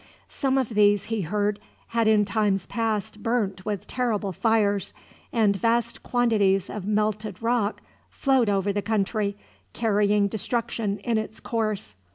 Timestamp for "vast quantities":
5.55-6.71